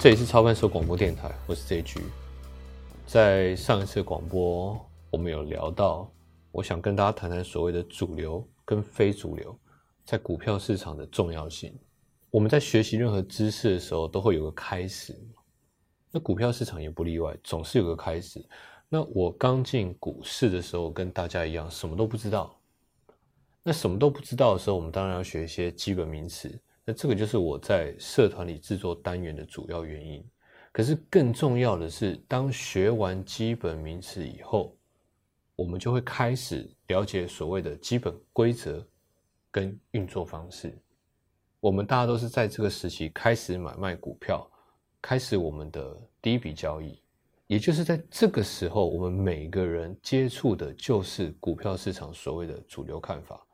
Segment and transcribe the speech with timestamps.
[0.00, 2.00] 这里是超凡手广播电台，我是 JG。
[3.06, 4.80] 在上一次广播，
[5.10, 6.10] 我们有聊到，
[6.52, 9.54] 我想跟大家谈谈所谓的主流跟非主流
[10.06, 11.78] 在股票市场的重要性。
[12.30, 15.14] 我们在学习任何知识的时候，都会有个开始，
[16.10, 18.42] 那股票市场也不例外，总是有个开始。
[18.88, 22.58] 那我刚进股市的时候，跟大家一样，什么都不知道。
[23.62, 26.58] 那什么都不知道的时候，我们当然要学一些基本名词。
[26.84, 30.24] 那这个就是我在社团里制作单元的主要原因。
[30.72, 34.76] 可是更重要的是，当学完基本名词以后，
[35.56, 38.86] 我们就会开始了解所谓的基本规则
[39.50, 40.72] 跟运作方式。
[41.58, 44.48] 我们大家都是在这个时期开始买卖股票，
[45.02, 47.02] 开始我们的第一笔交易，
[47.48, 53.44] 也就是在这个时候，我们每个人接触的就是股票市场所谓的主流看法。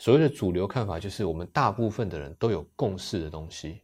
[0.00, 3.82] 所谓的主流看法，就是我们大部分的人都有共识的东西。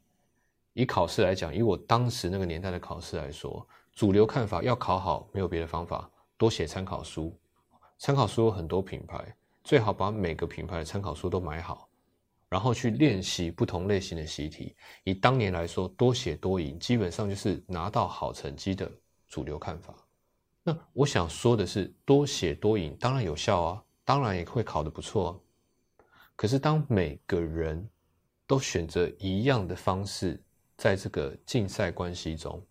[0.73, 7.39] 以考试来讲，以我当时那个年代的考试来说，主流看法要考好，没有别的方法，多写参考书。
[7.99, 11.87] 参考书有很多品牌，最好把每个品牌的参考书都买好，
[12.49, 14.75] 然后去练习不同类型的习题。
[15.05, 18.91] 以当年来说，多写多赢，基本上就是拿到好成绩的
[19.29, 19.95] 主流看法。
[20.63, 25.39] 那我想说的是，多写多赢当然有效啊，当然也会考得不错。
[26.37, 27.89] 可是，当每个人
[28.47, 30.39] 都选择一样的方式，
[30.77, 32.63] 在这个竞赛关系中，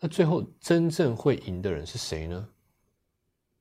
[0.00, 2.48] 那最后真正会赢的人是谁呢？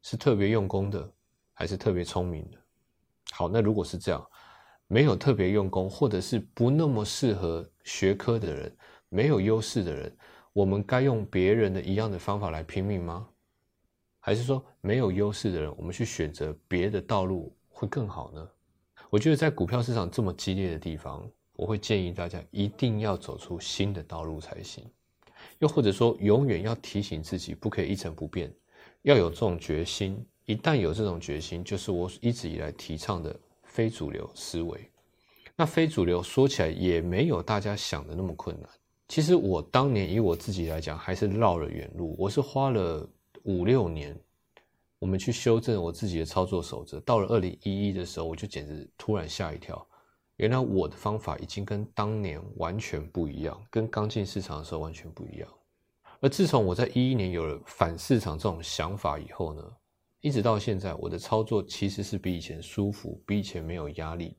[0.04, 1.14] 是特别用功的，
[1.54, 2.58] 还是特别聪明的？
[3.34, 4.26] 好，那如果是这样，
[4.88, 8.78] 没有特别用功，或者是不那么适合学科的人，
[9.10, 10.18] 没有优势的人，
[10.54, 13.28] 我们该用别人的一样的方法来拼命吗？
[14.22, 18.50] 还是说，没有优势的人，我们去选择别的道路会更好呢？
[19.12, 24.86] 我觉得在股票市场这么激烈的地方，我会建议大家一定要走出新的道路才行。
[25.60, 28.50] 又或者说，永远要提醒自己，不可以一成不变，
[29.02, 30.18] 要有这种决心。
[30.46, 34.90] 一旦有这种决心，就是我一直以来提倡的非主流思维。
[35.58, 38.70] 那非主流说起来也没有大家想的那么困难。
[39.10, 42.16] 其实我当年以我自己来讲，还是绕了远路。
[42.18, 43.06] 我是花了
[43.44, 44.18] 五六年。
[45.02, 47.00] 我们去修正我自己的操作守则。
[47.00, 49.84] 到了二零一一的时候，我就简直突然吓一跳，
[50.36, 55.50] 原来我的方法已经跟当年完全不一样，跟刚进市场的时候完全不一样。
[56.20, 59.64] 而自从我在一一年有了反市场这种想法以后呢，
[60.20, 64.38] 一直到现在，我的操作其实是比以前舒服，比以前没有压力。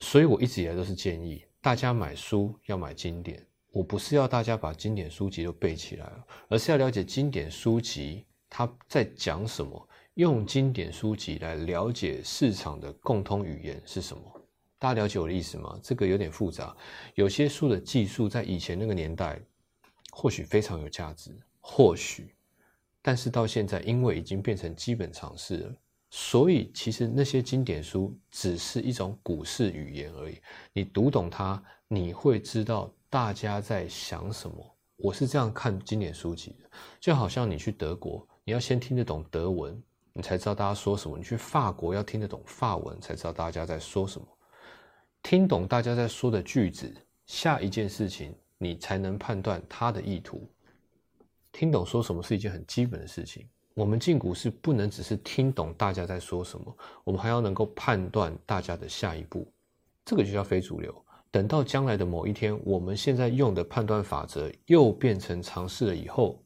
[0.00, 3.42] 所以我一直以来都是建议大家买书要买经典。
[3.70, 6.12] 我不是要大家把经典书籍都背起来，
[6.50, 9.88] 而是要了解经典书籍它在讲什么。
[10.14, 14.22] 用经典书籍来了解市场的共通语言是什么？
[14.78, 15.78] 大家了解我的意思吗？
[15.82, 16.76] 这个有点复杂。
[17.14, 19.40] 有些书的技术在以前那个年代
[20.10, 22.34] 或许非常有价值，或许，
[23.00, 25.74] 但是到现在因为已经变成基本常识了，
[26.10, 30.38] 所以其实那些经典书只是一种股市语言而已。
[30.74, 34.76] 你读懂它，你会知道大家在想什么。
[34.98, 36.70] 我是这样看经典书籍的，
[37.00, 39.82] 就好像你去德国，你要先听得懂德文。
[40.12, 41.16] 你才知道大家说什么。
[41.16, 44.26] 你去法国要听得懂法文，才知道大家在说什么。
[45.22, 46.92] 听懂大家在说的句子，
[47.26, 50.46] 下一件事情你才能判断他的意图。
[51.52, 53.48] 听懂说什么是一件很基本的事情。
[53.74, 59.50] 我们进股市不能只是听懂大家在说什么，我们还要能够判断大家的下一步。
[60.04, 60.94] 这个就叫非主流。
[61.30, 66.42] 等到将来的某一天，我们现在用的判断法则又变成常识了以后，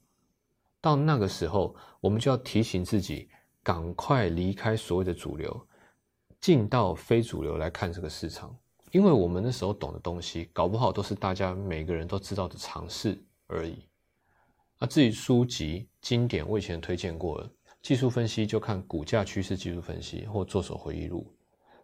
[0.81, 3.29] 到那个时候，我们就要提醒自己。
[3.67, 5.67] 赶快离开所谓的主流，
[6.41, 8.57] 进到非主流来看这个市场，
[8.93, 13.79] 因为我们那时候懂的东西，搞不好都是大家每个人都知道的常识而已。
[14.79, 17.51] 那至于书籍经典，我以前推荐过了，
[17.83, 21.27] 技术分析就看股价趋势技术分析或做手回忆录。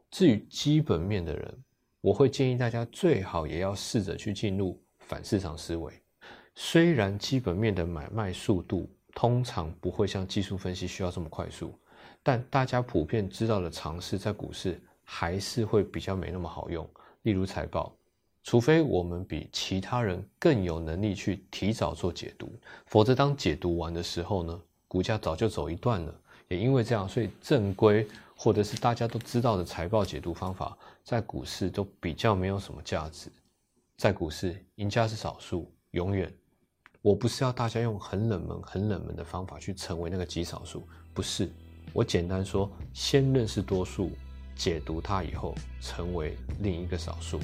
[0.09, 1.65] 至于基本面的人，
[2.01, 5.92] 我会建议大家最好也要试着去进入反市场思维。
[6.54, 8.89] 虽然基本面的买卖速度。
[9.15, 11.78] 通常不会像技术分析需要这么快速，
[12.22, 16.89] 但大家普遍知道的常识在股市还是会比较没那么好用。
[17.22, 17.92] 例如财报，
[18.45, 22.53] 除非我们比其他人更有能力去提早做解读，
[22.86, 26.15] 否则当解读完的时候呢，股价早就走一段了。
[26.48, 33.30] 也因为这样，所以正规或者是大家都知道的财报解读方法，在股市都比较没有什么价值。
[33.97, 36.33] 在股市，赢家是少数，永远。
[37.01, 41.51] 我不是要大家用很冷门、很冷门的方法去成为那个极少数，不是。
[41.92, 44.10] 我简单说，先认识多数，
[44.56, 47.39] 解读它以后，成为另一个少数。